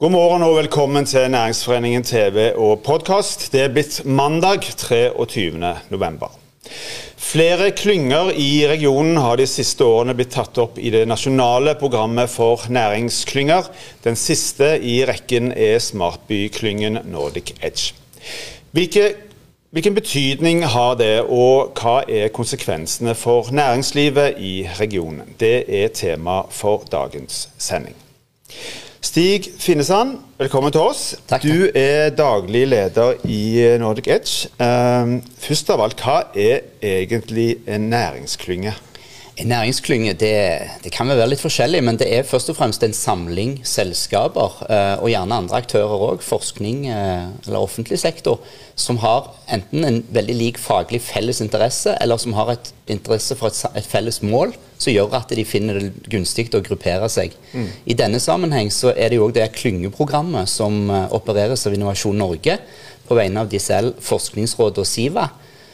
[0.00, 3.42] God morgen og velkommen til Næringsforeningen TV og podkast.
[3.52, 5.50] Det er blitt mandag 23.
[5.92, 6.30] november.
[7.20, 12.32] Flere klynger i regionen har de siste årene blitt tatt opp i det nasjonale programmet
[12.32, 13.68] for næringsklynger.
[14.00, 17.92] Den siste i rekken er smartbyklyngen Nordic Edge.
[18.72, 19.10] Hvilke,
[19.68, 25.36] hvilken betydning har det, og hva er konsekvensene for næringslivet i regionen?
[25.36, 28.00] Det er tema for dagens sending.
[29.00, 31.14] Stig Finnesand, velkommen til oss.
[31.28, 31.40] Takk.
[31.42, 34.50] Du er daglig leder i Nordic Edge.
[34.60, 38.74] Um, først av alt, hva er egentlig en næringsklynge?
[39.40, 40.34] En næringsklynge det,
[40.84, 44.96] det, kan være litt forskjellig, men det er først og fremst en samling selskaper, eh,
[45.00, 48.42] og gjerne andre aktører òg, forskning eh, eller offentlig sektor,
[48.76, 53.48] som har enten en veldig lik faglig felles interesse, eller som har et interesse for
[53.48, 57.32] et, et felles mål, som gjør at de finner det gunstig å gruppere seg.
[57.56, 57.68] Mm.
[57.88, 62.20] I denne sammenheng så er det jo òg det klyngeprogrammet som eh, opereres av Innovasjon
[62.20, 62.60] Norge
[63.08, 65.30] på vegne av DCL, Forskningsrådet og SIVA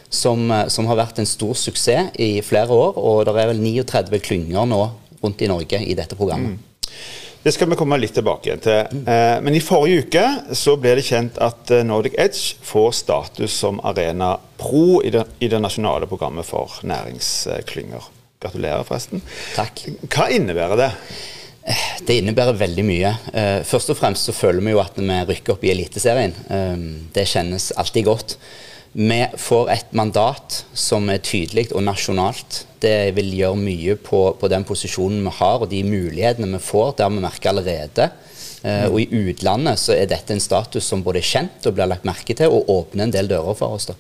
[0.09, 2.97] som, eh, som, har vært en stor suksess i flere år.
[2.97, 4.83] Og det er vel 39 klynger nå
[5.23, 6.57] rundt i Norge i dette programmet.
[6.57, 6.63] Mm.
[7.47, 8.89] Det skal vi komme litt tilbake igjen til.
[8.91, 9.05] Mm.
[9.13, 13.55] Eh, men i forrige uke så ble det kjent at eh, Nordic Edge får status
[13.55, 18.11] som Arena Pro i det, i det nasjonale programmet for næringsklynger.
[18.43, 19.23] Gratulerer, forresten.
[19.55, 19.87] Takk.
[20.11, 20.91] Hva innebærer det?
[22.07, 23.09] Det innebærer veldig mye.
[23.67, 26.35] Først og fremst så føler vi jo at vi rykker opp i Eliteserien.
[27.15, 28.37] Det kjennes alltid godt.
[28.97, 32.63] Vi får et mandat som er tydelig og nasjonalt.
[32.81, 36.95] Det vil gjøre mye på, på den posisjonen vi har og de mulighetene vi får.
[36.97, 38.07] Det har vi merket allerede.
[38.65, 41.91] Uh, og i utlandet så er dette en status som både er kjent og blir
[41.91, 43.91] lagt merke til, og åpner en del dører for oss.
[43.93, 43.99] da.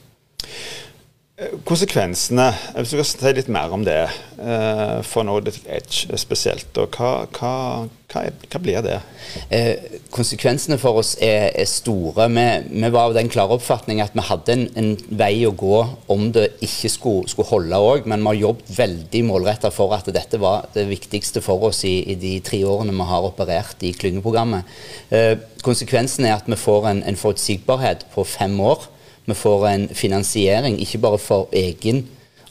[1.68, 2.46] Konsekvensene,
[2.78, 4.06] hvis du kan si litt mer om det,
[4.40, 6.70] eh, for Nordic Edge spesielt.
[6.80, 7.50] og Hva, hva,
[8.08, 8.94] hva, hva blir det?
[9.52, 12.30] Eh, konsekvensene for oss er, er store.
[12.32, 15.82] Vi, vi, var av den klare oppfatning at vi hadde en, en, vei å gå
[16.08, 20.08] om det ikke skulle, skulle holde òg, men vi har jobbet veldig målretta for at
[20.08, 23.92] dette var det viktigste for oss i, i de tre årene vi har operert i
[23.92, 24.76] klyngeprogrammet.
[25.12, 28.88] Eh, konsekvensen er at vi får en, en forutsigbarhet på fem år
[29.26, 32.04] vi får en finansiering ikke bare for egen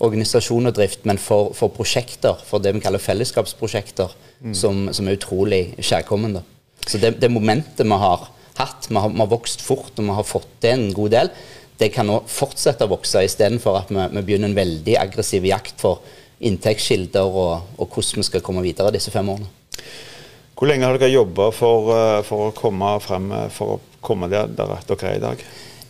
[0.04, 4.56] organisasjon og drift, men for, for prosjekter, for det vi kaller fellesskapsprosjekter, mm.
[4.58, 6.42] som, som, er utrolig kjærkommen.
[6.86, 8.28] Så det, det, momentet vi har
[8.60, 11.32] hatt, vi har, vi har, vokst fort og vi har fått til en god del,
[11.80, 15.80] det kan nå fortsette å vokse, istedenfor at vi, vi begynner en veldig aggressiv jakt
[15.82, 16.04] for
[16.46, 19.48] inntektskilder og, og, hvordan vi skal komme videre disse fem årene.
[20.56, 24.48] Hvor lenge har dere jobba for, eh, for, å komme frem for å komme der,
[24.56, 25.42] der dere er i dag?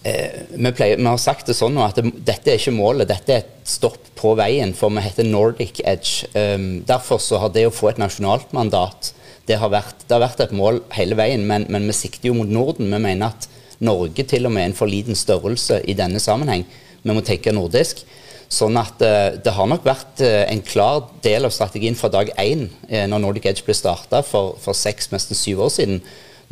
[0.06, 3.34] Eh, vi, pleier, vi, har sagt det sånn at det, dette er ikke målet, dette
[3.34, 4.76] er et stopp på veien.
[4.78, 6.28] For vi heter Nordic Edge.
[6.38, 9.16] Um, derfor så har det å få et nasjonalt mandat
[9.50, 12.38] det har vært, det har vært et mål hele veien, men, men, vi sikter jo
[12.38, 12.90] mot Norden.
[12.90, 13.50] Vi mener at
[13.86, 16.64] Norge til og med er en for liten størrelse i denne sammenheng.
[17.02, 18.02] Vi må tenke nordisk.
[18.50, 22.30] Sånn at uh, det har nok vært uh, en klar del av strategien fra dag
[22.42, 26.02] én uh, når Nordic Edge ble starta for, for seks, nesten syv år siden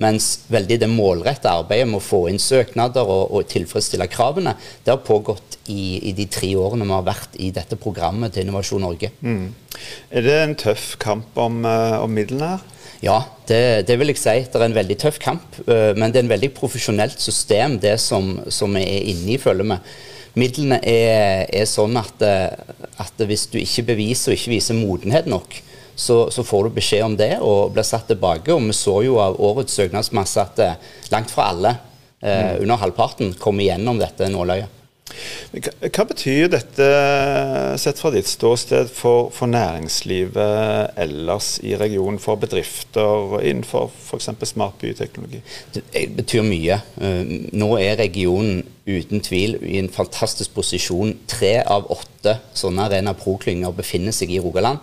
[0.02, 4.56] mens veldig det målrette arbeidet med å få inn søknader og, og tilfredsstille kravene,
[4.86, 8.48] det har pågått i, i, de tre årene vi har vært i dette programmet til
[8.48, 9.12] Innovasjon Norge.
[9.22, 9.52] Mm.
[10.12, 12.70] Er det en tøff kamp om, uh, om midlene her?
[13.04, 13.18] Ja,
[13.50, 14.36] det, det, vil jeg si.
[14.48, 15.59] Det er en veldig tøff kamp.
[15.68, 19.40] Uh, men det er en veldig profesjonelt system, det som, som vi er inne i,
[19.42, 19.80] føler vi.
[20.40, 25.30] Midlene er, er sånn at, uh, at, hvis du ikke beviser og ikke viser modenhet
[25.30, 25.60] nok,
[25.96, 28.54] så, så, får du beskjed om det og blir satt tilbake.
[28.54, 31.76] Og vi så jo av årets søknadsmasse at eh, langt fra alle,
[32.22, 32.64] eh, mm.
[32.64, 34.80] under halvparten, kom igjennom dette nåløyet.
[35.54, 36.86] Hva betyr dette,
[37.81, 42.18] sett fra ditt ståsted, for, for, næringslivet ellers i regionen?
[42.22, 44.31] For bedrifter innenfor f.eks.
[44.50, 45.44] smart byteknologi?
[45.75, 45.84] Det
[46.18, 46.80] betyr mye.
[47.04, 51.13] Eh, nå er regionen uten tvil i en fantastisk posisjon.
[51.30, 54.81] Tre av åtte sånne Arena Pro-klynger befinner seg i Rogaland.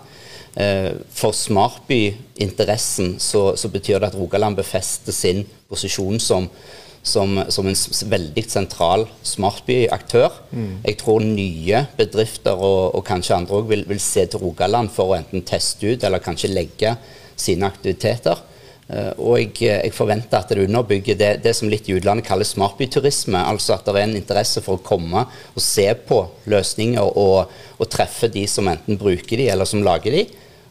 [0.57, 6.49] Eh, for smartbyinteressen så, så, betyr det at Rogaland befester sin posisjon som,
[7.03, 7.79] som, som en
[8.11, 10.41] veldig sentral smartbyaktør.
[10.51, 10.73] Mm.
[10.89, 15.13] Jeg tror nye bedrifter og, og kanskje andre òg vil, vil, se til Rogaland for
[15.13, 16.97] å enten teste ut eller kanskje legge
[17.39, 18.43] sine aktiviteter.
[18.91, 22.57] Uh, og jeg, jeg, forventer at det underbygger det, det, som litt i utlandet kalles
[22.57, 23.39] smartbyturisme.
[23.39, 27.91] Altså at det er en interesse for å komme og se på løsninger og, og
[27.93, 30.25] treffe de som enten bruker de eller som lager de.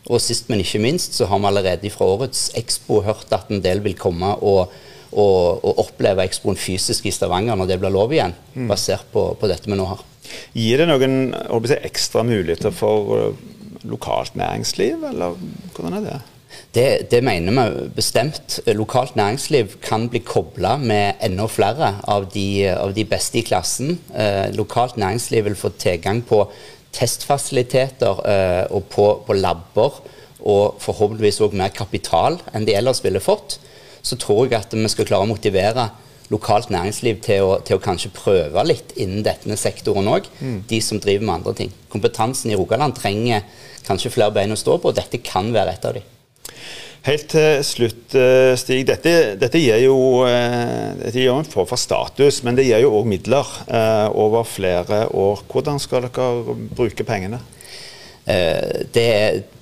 [0.09, 3.61] Og sist, men ikke minst, så har vi allerede fra årets Expo hørt at en
[3.63, 4.71] del vil komme og,
[5.11, 8.65] og, og oppleve Expoen fysisk i Stavanger når det blir lov igjen, mm.
[8.71, 10.03] basert på, på, dette vi nå har.
[10.57, 11.31] Gir det noen
[11.69, 13.47] si, ekstra muligheter for uh,
[13.89, 15.37] lokalt næringsliv, eller
[15.75, 16.19] hvordan er det?
[16.73, 18.59] Det, det, mener vi bestemt.
[18.67, 23.97] Lokalt næringsliv kan bli kobla med enda flere av de, av de beste i klassen.
[24.13, 26.43] Eh, lokalt næringsliv vil få tilgang på
[26.93, 30.01] testfasiliteter eh, og på, på labber,
[30.39, 33.57] og forhåpentligvis òg mer kapital enn de ellers ville fått.
[34.01, 35.89] Så tror jeg at vi skal klare å motivere
[36.29, 40.29] lokalt næringsliv til å, til å kanskje prøve litt innen denne sektoren òg.
[40.39, 40.61] Mm.
[40.69, 41.73] De som driver med andre ting.
[41.89, 43.43] Kompetansen i Rogaland trenger
[43.87, 46.07] kanskje flere bein å stå på, og dette kan være et av dem.
[47.05, 48.83] Helt til slutt, eh, Stig.
[48.89, 52.91] Dette, dette gir jo eh, dette gir en form for status, men det gir jo
[52.97, 55.45] òg midler eh, over flere år.
[55.47, 57.39] Hvordan skal dere bruke pengene?
[58.29, 59.07] Eh, det,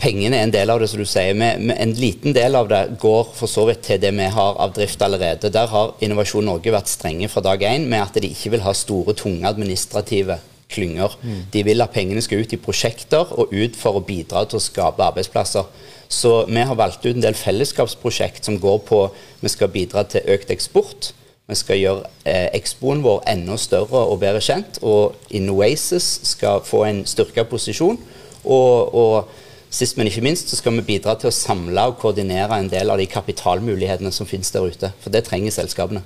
[0.01, 1.37] pengene er en del av det, som du sier.
[1.37, 4.73] Men en liten del av det går for så vidt til det vi har av
[4.75, 5.53] drift allerede.
[5.53, 8.75] Der har Innovasjon Norge vært strenge fra dag én med at de ikke vil ha
[8.75, 10.39] store, tunge administrative
[10.73, 11.15] klynger.
[11.23, 11.43] Mm.
[11.53, 14.65] De vil at pengene skal ut i prosjekter og ut for å bidra til å
[14.65, 15.69] skape arbeidsplasser.
[16.09, 19.01] Så vi har valgt ut en del fellesskapsprosjekt som går på
[19.41, 21.11] vi skal bidra til økt eksport.
[21.47, 24.79] Vi skal gjøre eh, Expoen vår enda større og bedre kjent.
[24.83, 27.99] Og Innoasis skal få en styrka posisjon.
[28.43, 29.29] Og, og,
[29.69, 32.91] sist, men ikke minst, så skal vi bidra til å samle og koordinere en del
[32.91, 34.91] av de kapitalmulighetene som finnes der ute.
[35.03, 36.03] For det trenger selskapene.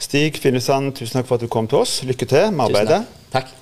[0.00, 2.02] Stig Finnesand, tusen takk for at du kom til oss.
[2.04, 3.04] Lykke til med arbeidet.
[3.32, 3.52] Takk.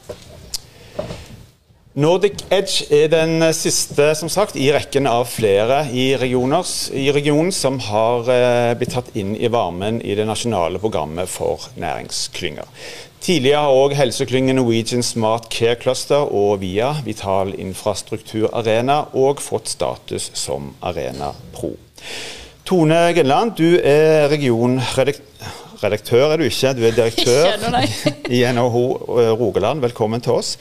[1.95, 7.77] Nordic Edge er den siste som sagt, i rekken av flere i, i regionen som
[7.87, 12.67] har eh, blitt tatt inn i varmen i det nasjonale programmet for næringsklynger.
[13.23, 19.71] Tidligere har òg helseklyngen Norwegian Smart Care Cluster og VIA, Vital Infrastruktur Arena, òg fått
[19.71, 21.77] status som Arena Pro.
[22.67, 27.79] Tone Genland, du er regionredaktør redaktør er du ikke, du er direktør
[28.37, 28.85] i NHO
[29.21, 29.83] eh, Rogaland.
[29.85, 30.57] Velkommen til oss.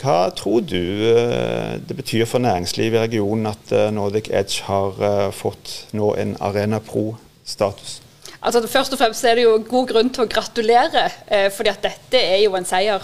[0.00, 0.80] Hva tror du
[1.10, 6.36] eh, det betyr for næringslivet i regionen at eh, Nordic Edge har fått nå en
[6.40, 8.03] Arena Pro-status?
[8.44, 11.82] Altså, først og fremst er det jo god grunn til å gratulere, eh, fordi at
[11.86, 13.02] dette er jo en seier.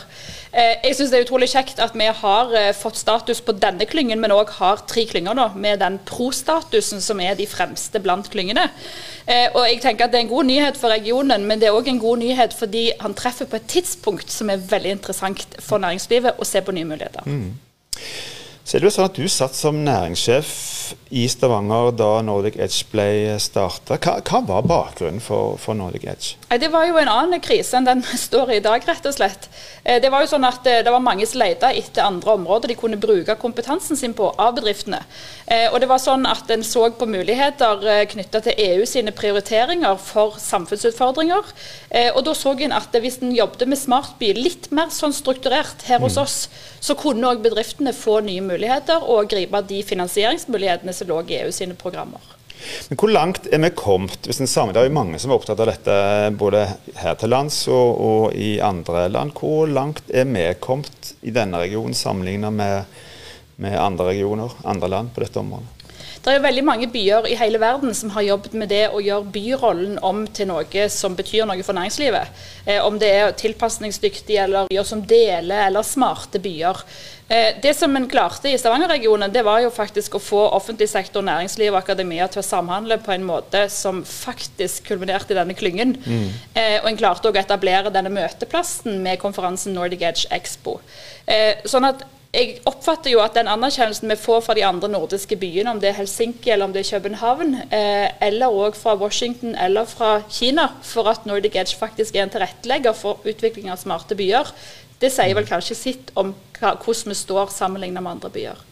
[0.52, 3.86] Eh, jeg synes det er utrolig kjekt at vi har eh, fått status på denne
[3.86, 8.26] klyngen, men òg har tre klynger nå, med den pro-statusen som er de fremste blant
[8.32, 8.66] klyngene.
[9.30, 11.78] Eh, og jeg tenker at Det er en god nyhet for regionen, men det er
[11.78, 15.78] òg en god nyhet fordi han treffer på et tidspunkt som er veldig interessant for
[15.78, 17.22] næringslivet å se på nye muligheter.
[17.24, 17.54] Mm.
[18.70, 20.50] Så er det jo sånn at Du satt som næringssjef
[21.10, 23.96] i Stavanger da Nordic Edge ble starta.
[23.98, 26.36] Hva, hva, var bakgrunnen for, for, Nordic Edge?
[26.62, 29.48] Det var jo en annen krise enn den står i i dag, rett og slett.
[29.82, 32.70] Eh, det var jo sånn at eh, det var mange som lette etter andre områder
[32.70, 35.00] de kunne bruke kompetansen sin på av bedriftene.
[35.46, 39.98] Eh, og det var sånn at En så på muligheter knytta til EU sine prioriteringer
[40.02, 41.52] for samfunnsutfordringer.
[42.16, 46.02] Og Da så en at hvis en jobbet med smartby litt mer sånn strukturert her
[46.02, 46.22] hos mm.
[46.22, 46.36] oss,
[46.82, 48.59] så kunne òg bedriftene få nye muligheter
[49.00, 52.20] og gripe de finansieringsmulighetene som lå i EU sine programmer.
[52.88, 54.26] Men Hvor langt er vi kommet?
[54.26, 55.96] hvis en Det er jo mange som er opptatt av dette,
[56.36, 56.66] både
[56.96, 59.32] her til lands og, og i andre land.
[59.32, 62.84] Hvor langt er vi kommet i denne regionen sammenlignet med,
[63.56, 65.79] med andre regioner, andre land på dette området?
[66.20, 69.32] Det er veldig mange byer i hele verden som har jobbet med det å gjøre
[69.32, 72.42] byrollen om til noe som betyr noe for næringslivet.
[72.66, 76.84] Eh, om det er tilpasningsdyktige eller byer som deler, eller smarte byer.
[77.30, 81.24] Eh, det som en klarte i Stavanger-regionen, det var jo faktisk å få offentlig sektor,
[81.24, 85.96] næringsliv og akademia til å samhandle på en måte som faktisk kulminerte i denne klyngen.
[86.04, 86.30] Mm.
[86.52, 90.80] Eh, og en klarte òg å etablere denne møteplassen med konferansen Nordic Edge Expo.
[91.24, 95.34] Eh, sånn at jeg oppfatter jo at den anerkjennelsen vi får fra de andre nordiske
[95.40, 99.56] byene, om det er Helsinki eller om det er København, eh, eller òg fra Washington
[99.58, 104.14] eller fra Kina, for at Nordic Edge faktisk er en tilrettelegger for utvikling av smarte
[104.14, 104.54] byer,
[105.00, 108.66] det sier vel kanskje sitt om hva, hvordan vi står sammenlignet med andre byer.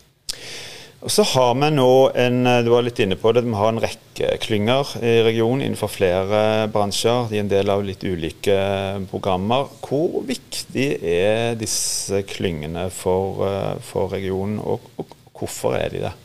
[0.98, 3.70] Og så har vi nå en eh, du var litt inne på det, vi har
[3.70, 6.40] en rekke klynger i regionen innenfor flere
[6.74, 7.28] bransjer.
[7.30, 8.56] De er en del av litt ulike
[9.10, 9.70] programmer.
[9.84, 16.16] Hvor viktig er disse klyngene for, eh, for regionen, og, og hvorfor er de det?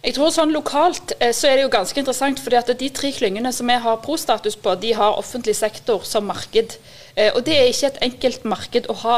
[0.00, 3.12] Jeg tror sånn Lokalt eh, så er det jo ganske interessant, fordi at de tre
[3.12, 6.78] klyngene som vi har pro-status på, de har offentlig sektor som marked.
[7.16, 9.16] Eh, og Det er ikke et enkelt marked å ha,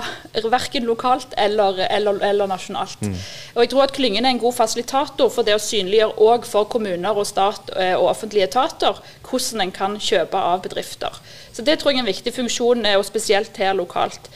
[0.51, 3.01] verken lokalt eller, eller, eller nasjonalt.
[3.05, 3.15] Mm.
[3.55, 6.69] Og jeg tror at Klyngen er en god fasilitator for det å synliggjøre òg for
[6.73, 11.21] kommuner og stat eh, og offentlige etater hvordan en kan kjøpe av bedrifter.
[11.53, 14.31] Så Det tror jeg er en viktig funksjon, eh, og spesielt her lokalt.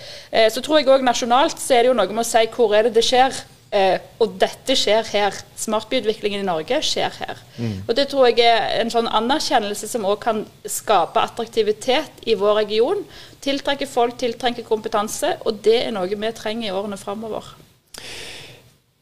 [0.52, 2.88] Så tror jeg òg nasjonalt så er det jo noe med å si hvor er
[2.88, 3.32] det det skjer.
[3.74, 5.34] Eh, og dette skjer her.
[5.58, 7.40] Smartbyutviklingen i Norge skjer her.
[7.58, 7.82] Mm.
[7.88, 12.62] Og Det tror jeg er en sånn anerkjennelse som òg kan skape attraktivitet i vår
[12.62, 13.02] region.
[13.42, 15.36] Tiltrekke folk, tiltrekke kompetanse.
[15.44, 17.56] Og det er noe vi trenger i årene framover.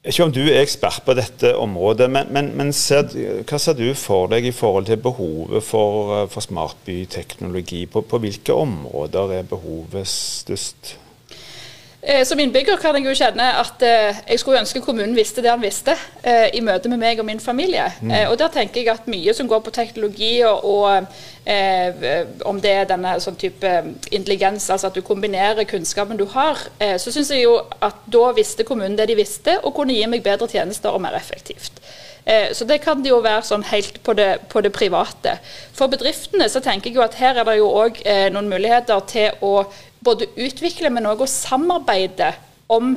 [0.05, 3.09] ikke om du er ekspert på dette området, men, men, men ser,
[3.49, 7.87] hva ser du for deg i forhold til behovet for, eh, for smartbyteknologi?
[7.87, 10.99] På, på hvilke områder er behovet størst?
[12.07, 15.49] Eh, som innbygger kan jeg jo kjenne at eh, jeg skulle ønske kommunen visste det
[15.49, 17.87] han visste eh, i møte med meg og min familie.
[18.03, 18.13] Mm.
[18.29, 22.75] Og der tenker jeg at mye som går på teknologi og, og eh, om det
[22.83, 23.71] er denne sånn type
[24.11, 26.61] intelligens, altså at du kombinerer kunnskapen du har,
[27.01, 30.25] så syns jeg jo at da visste kommunen det de visste, og kunne gi meg
[30.25, 31.81] bedre tjenester og mer effektivt.
[32.25, 35.37] Så det kan det jo være sånn helt på det, på det, private.
[35.77, 38.01] For bedriftene så tenker jeg jo at her er det jo òg
[38.33, 39.67] noen muligheter til å
[40.05, 42.33] både utvikle, men òg å samarbeide
[42.73, 42.95] om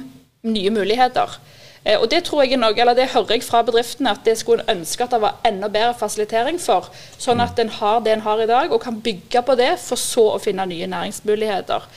[0.47, 1.37] nye muligheter.
[1.83, 4.37] Eh, og Det tror jeg er noe, eller det hører jeg fra bedriftene at det
[4.39, 6.89] skulle ønske at det var enda bedre fasilitering for.
[7.17, 9.99] Sånn at en har det en har i dag, og kan bygge på det, for
[9.99, 11.87] så å finne nye næringsmuligheter.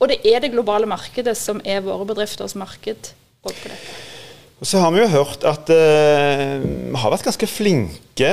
[0.00, 3.12] Og det er det globale markedet som er våre bedrifters marked.
[3.42, 4.19] på dette.
[4.60, 8.32] Og så har vi jo hørt at eh, vi har vært ganske flinke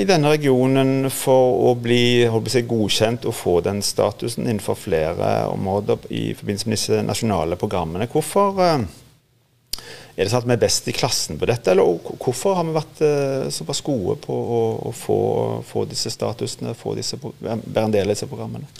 [0.00, 6.06] i denne regionen for å bli si, godkjent og få den statusen innenfor flere områder
[6.08, 8.08] i forbindelse med disse nasjonale programmene.
[8.08, 8.86] Hvorfor eh,
[10.16, 12.78] er det sånn at vi er best i klassen på dette, eller hvorfor har vi
[12.78, 15.18] vært eh, såpass gode på å, å få,
[15.74, 18.72] få, disse statusene, få disse, være en del av disse programmene?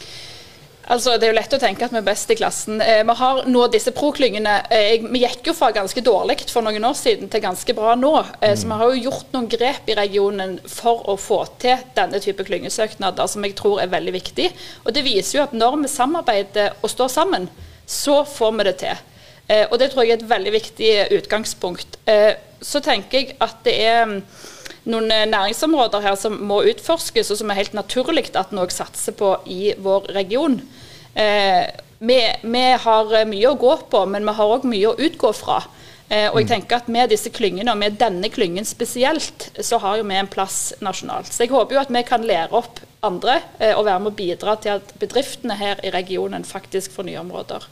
[0.86, 2.80] Altså, Det er jo lett å tenke at vi er best i klassen.
[2.80, 4.54] Eh, vi har nå disse pro-klyngene.
[4.70, 8.12] Eh, vi gikk jo fra ganske dårlig for noen år siden til ganske bra nå.
[8.40, 8.60] Eh, mm.
[8.60, 12.46] Så vi har jo gjort noen grep i regionen for å få til denne type
[12.46, 14.52] klyngesøknader, som jeg tror er veldig viktig.
[14.84, 17.50] Og Det viser jo at når vi samarbeider og står sammen,
[17.86, 19.04] så får vi det til.
[19.48, 21.98] Eh, og Det tror jeg er et veldig viktig utgangspunkt.
[22.06, 24.22] Eh, så tenker jeg at det er mm,
[24.90, 29.16] noen eh, næringsområder her som må utforskes, og som er helt naturlig at noe satser
[29.18, 30.60] på i vår region.
[31.14, 31.64] Eh,
[31.98, 35.62] vi, vi, har mye å gå på, men vi har òg mye å utgå fra.
[36.08, 36.50] Eh, og jeg mm.
[36.52, 40.30] tenker at Med disse klyngene, og med denne klyngen spesielt, så har jo vi en
[40.30, 41.32] plass nasjonalt.
[41.32, 44.18] Så jeg håper jo at vi kan lære opp andre eh, og være med å
[44.18, 47.66] bidra til at bedriftene her i regionen faktisk får nye områder.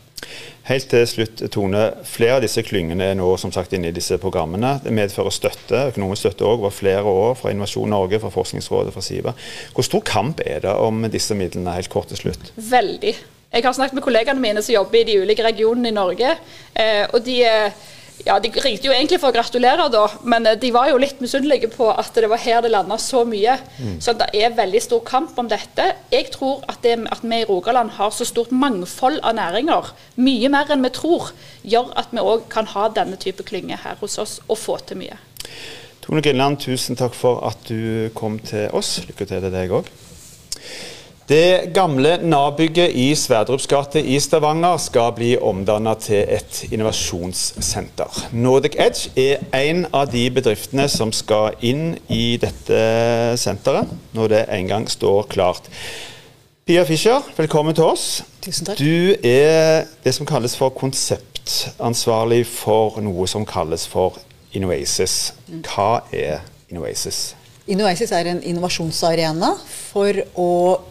[0.64, 1.83] Helt til slutt, Tone.
[2.09, 4.78] Flere av disse klyngene er nå som sagt inne i disse programmene.
[4.85, 9.04] Det medfører støtte, økonomisk støtte òg, over flere år fra Innovasjon Norge, fra Forskningsrådet, fra
[9.04, 9.35] SIVA.
[9.76, 12.54] Hvor stor kamp er det om disse midlene, helt kort til slutt?
[12.56, 13.12] Veldig.
[13.54, 16.33] Jeg har snakket med kollegaene mine som jobber i de ulike regionene i Norge.
[16.73, 17.68] Eh, og de er
[18.23, 21.21] ja, De ringte jo egentlig for å gratulere, da, men eh, de var jo litt
[21.23, 23.56] misunnelige på at det var her det landa så mye.
[23.78, 23.99] Mm.
[24.04, 25.90] Så det er veldig stor kamp om dette.
[26.12, 30.52] Jeg tror at, det, at vi i Rogaland har så stort mangfold av næringer, mye
[30.52, 31.33] mer enn vi tror,
[31.66, 35.02] gjør at vi òg kan ha denne type klynge her hos oss og få til
[35.02, 35.18] mye.
[36.04, 38.99] Tone Grinland, tusen takk for at du kom til oss.
[39.09, 39.88] Lykke til til deg òg.
[41.28, 48.18] Det gamle Nav-bygget i Sverdrups gate i Stavanger skal bli omdannet til et innovasjonssenter.
[48.36, 52.80] Nordic Edge er en av de bedriftene som skal inn i dette
[53.40, 55.70] senteret, når det en gang står klart.
[56.68, 58.20] Pia Fischer, velkommen til oss.
[58.44, 58.82] Tusen takk.
[58.84, 64.20] Du er det som kalles for konseptansvarlig for noe som kalles for
[64.52, 65.32] Innoasis.
[65.70, 67.30] Hva er Innoasis?
[67.71, 70.50] Innoasis er en innovasjonsarena for å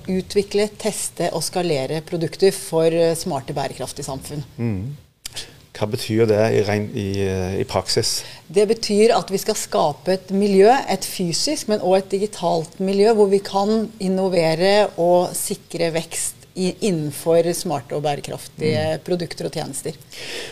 [0.10, 4.42] utvikle, teste og skalere produkter for smarte, bærekraftige samfunn.
[4.58, 4.96] Mm.
[5.74, 6.62] Hva betyr det i,
[7.02, 7.08] i,
[7.62, 8.20] i, praksis?
[8.46, 13.14] Det betyr at vi skal skape et miljø, et fysisk, men også et digitalt miljø,
[13.18, 19.04] hvor vi kan innovere og sikre vekst innenfor smarte og bærekraftige mm.
[19.06, 19.96] produkter og tjenester.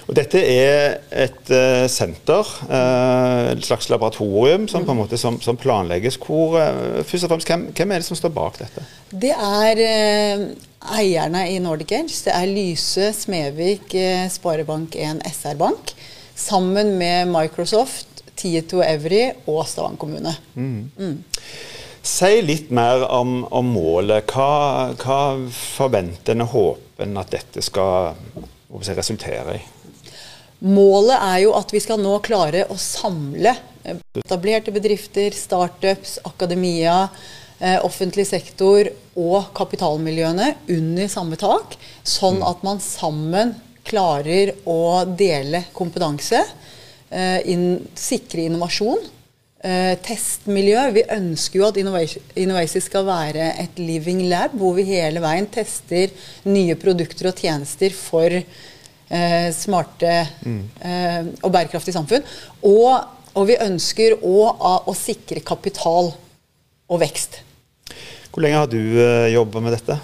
[0.08, 4.96] Og dette er et uh, senter, uh, et slags laboratorium som, mm.
[4.98, 6.17] måte, som, som planlegges.
[6.22, 8.86] Hvor, uh, først og fremst, hvem, hvem, er det som står bak dette?
[9.12, 9.84] Det er
[10.98, 12.17] eierne i Nordic Edge.
[12.25, 13.93] Det er Lyse, Smevik,
[14.34, 15.93] Sparebank1 SR-Bank.
[16.41, 20.34] Sammen med Microsoft, Tieto Evry og Stavanger kommune.
[20.55, 20.89] Mm.
[20.98, 21.20] Mm.
[22.01, 24.31] Si litt mer om, om målet.
[24.34, 25.20] Hva, hva
[25.53, 28.17] forventer en og håper en at dette skal
[28.98, 29.62] resultere i?
[30.65, 33.53] Målet er jo at vi skal nå klare å samle
[34.17, 37.08] etablerte bedrifter, startups, akademia,
[37.60, 41.77] eh, offentlig sektor og kapitalmiljøene under samme tak.
[42.03, 42.48] Sånn mm.
[42.50, 43.55] at man sammen
[43.86, 46.43] klarer å dele kompetanse,
[47.10, 47.41] eh,
[47.98, 49.01] sikre innovasjon
[49.62, 50.88] Uh, testmiljø.
[50.96, 56.10] Vi ønsker jo at Innovacy skal være et living lab, hvor vi hele veien tester
[56.50, 58.41] nye produkter og tjenester for
[59.12, 60.60] eh, smarte mm.
[60.82, 62.25] eh, og bærekraftige samfunn.
[62.68, 62.89] Og,
[63.36, 66.13] og vi ønsker òg å sikre kapital
[66.91, 67.41] og vekst.
[68.32, 69.98] Hvor lenge har du uh, jobba med dette?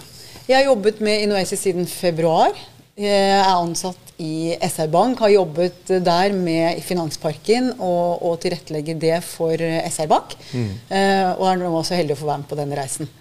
[0.48, 2.56] Jeg har jobbet med Innovacy siden februar.
[3.00, 9.20] Jeg er ansatt i SR Bank har jobbet der med Finansparken og, og tilrettelegge det
[9.26, 10.34] for SR Bank.
[10.54, 10.72] Mm.
[10.90, 13.12] Eh, og er nå også heldig å få være med på denne reisen.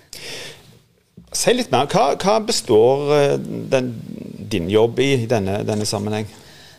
[1.37, 1.88] Si litt mer.
[1.93, 3.37] Hva, hva består eh,
[3.73, 3.93] den,
[4.53, 6.29] din jobb i denne, denne sammenheng?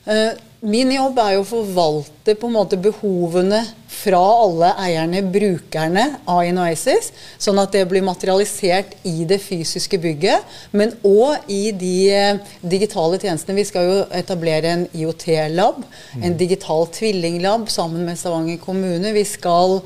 [0.07, 0.31] Eh,
[0.65, 3.59] Min jobb er jo å forvalte på en måte behovene
[3.93, 10.57] fra alle eierne, brukerne av Inoasis, sånn at det blir materialisert i det fysiske bygget,
[10.73, 13.59] men òg i de eh, digitale tjenestene.
[13.61, 15.85] Vi skal jo etablere en IOT-lab,
[16.17, 16.37] en mm.
[16.41, 19.13] digital tvillinglab sammen med Stavanger kommune.
[19.13, 19.79] Vi skal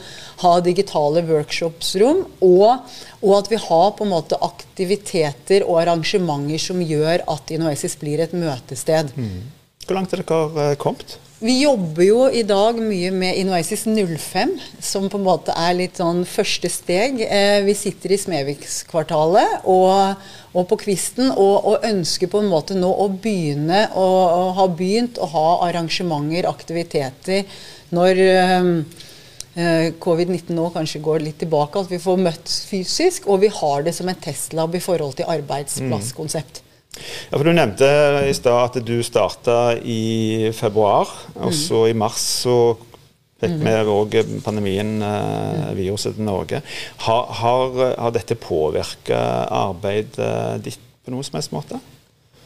[0.46, 6.80] ha digitale workshopsrom, og, og at vi har på en måte aktiviteter og arrangementer som
[6.80, 9.12] gjør at Inoasis blir et møtested.
[9.20, 9.42] Mm.
[9.92, 11.18] Hvor langt er dere eh, kommet?
[11.42, 16.00] Vi jobber jo i dag mye med Innoasis 05, som på en måte er litt
[16.00, 17.20] sånn første steg.
[17.26, 20.24] Eh, vi sitter i Smevikskvartalet og,
[20.56, 24.70] og på Kvisten og, og, ønsker på en måte nå å begynne å, å ha
[24.72, 28.74] begynt å ha arrangementer, aktiviteter, når eh,
[29.60, 33.84] eh covid-19 nå kanskje går litt tilbake, at vi får møtt fysisk, og vi har
[33.84, 36.64] det som en testlab i forhold til arbeidsplasskonsept.
[36.64, 36.71] Mm.
[36.98, 37.88] Ja, for Du nevnte
[38.28, 42.58] i stad at du starta i februar, og så i mars så
[43.42, 46.62] fikk vi òg pandemien, eh, viruset til Norge.
[47.08, 51.80] Har, har, har dette påvirka arbeidet ditt på noe som helst måte?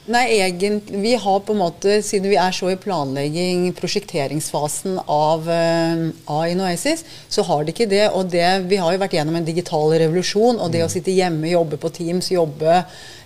[0.06, 5.48] Nei, egentlig, vi har på en måte, Siden vi er så i planlegging, prosjekteringsfasen av,
[5.50, 8.04] uh, av Inoasis, så har det ikke det.
[8.14, 10.62] Og det, vi har jo vært gjennom en digital revolusjon.
[10.62, 12.84] Og det å sitte hjemme, jobbe på Teams, jobbe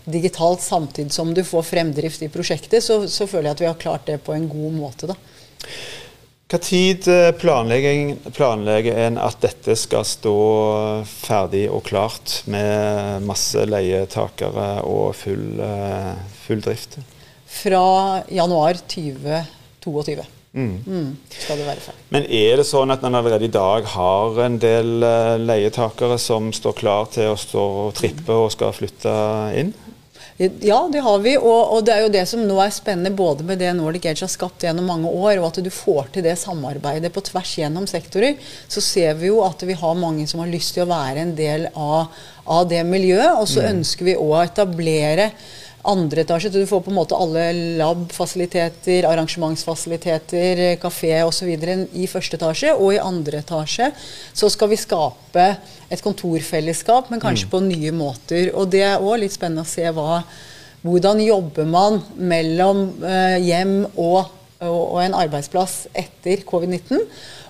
[0.09, 3.81] digitalt samtidig som du får fremdrift i prosjektet, så, så føler jeg at vi har
[3.83, 5.11] klart det på en god måte.
[5.11, 5.19] da.
[6.49, 10.33] Hva tid eh, planlegger en at dette skal stå
[11.05, 16.15] ferdig og klart med masse leietakere og full, eh,
[16.47, 16.97] full drift?
[17.45, 17.83] Fra
[18.33, 20.25] januar 2022.
[20.57, 20.73] Mm.
[20.87, 22.05] Mm, skal det være ferdig.
[22.17, 26.49] Men er det sånn at man allerede i dag har en del eh, leietakere som
[26.49, 29.13] står klar til å stå og trippe og skal flytte
[29.61, 29.75] inn?
[30.39, 31.33] Ja, det har vi.
[31.37, 34.23] Og, og, det er jo det som nå er spennende både med det Nordic Edge
[34.23, 37.87] har skapt gjennom mange år, og at du får til det samarbeidet på tvers gjennom
[37.91, 38.37] sektorer.
[38.71, 41.33] Så ser vi jo at vi har mange som har lyst til å være en
[41.35, 43.35] del av, av det miljøet.
[43.35, 43.67] Og så mm.
[43.73, 45.27] ønsker vi òg å etablere
[45.89, 46.51] andre etasje.
[46.51, 47.49] Så du får på en måte alle
[47.79, 51.49] lab-fasiliteter, arrangementsfasiliteter, kafé osv.
[51.93, 52.75] i første etasje.
[52.77, 53.91] Og i andre etasje
[54.33, 55.47] så skal vi skape
[55.89, 57.51] et kontorfellesskap, men kanskje mm.
[57.53, 58.53] på nye måter.
[58.53, 60.21] Og det er òg litt spennende å se hva,
[60.85, 64.29] hvordan jobber man mellom eh, hjem og,
[64.61, 67.05] og, og, en arbeidsplass etter covid-19.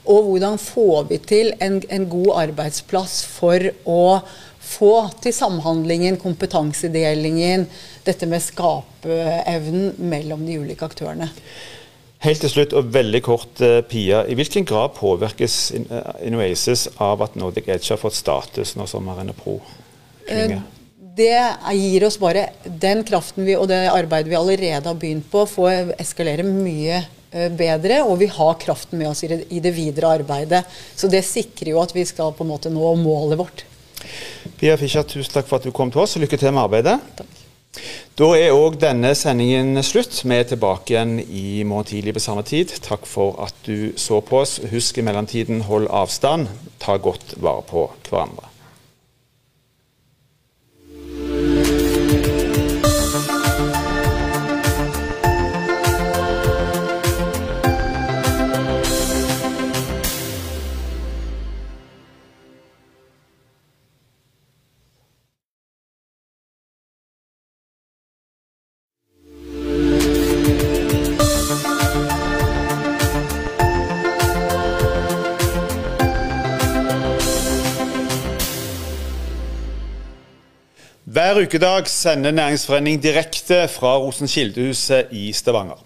[0.10, 4.04] Og hvordan får vi til en, en god arbeidsplass for å
[4.69, 7.65] få til samhandlingen, kompetansedelingen,
[8.05, 11.29] dette med skapeevnen mellom de ulike aktørene.
[12.19, 14.25] Helt til slutt, og veldig kort, eh, Pia.
[14.27, 15.71] I hvilken grad påvirkes
[16.27, 20.58] Inoasis av at Nordic Edge har fått status nå som Arena Pro-klynge?
[20.60, 20.75] Eh,
[21.19, 21.39] det
[21.75, 25.93] gir oss bare den kraften vi, og det arbeidet vi allerede har begynt på, får
[25.99, 26.99] eskalere mye
[27.32, 30.65] eh, bedre, og vi har kraften med oss i det, i det videre arbeidet.
[30.95, 33.68] Så det sikrer jo at vi skal på en måte nå målet vårt.
[34.60, 36.98] Pia Fischer, tusen takk for at du kom til oss, og lykke til med arbeidet.
[37.17, 37.39] Takk.
[38.19, 40.17] Da er òg denne sendingen slutt.
[40.26, 42.74] Vi er tilbake igjen i morgen tidlig på samme tid.
[42.84, 44.58] Takk for at du så på oss.
[44.74, 46.50] Husk i mellomtiden, hold avstand.
[46.84, 48.48] Ta godt vare på hverandre.
[81.10, 85.80] Hver ukedag sender Næringsforening direkte fra Rosenkildehuset i Stavanger.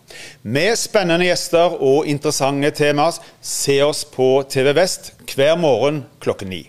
[0.43, 3.21] Med spennende gjester og interessante temaer.
[3.39, 6.59] Se oss på TV Vest hver morgen klokken ni.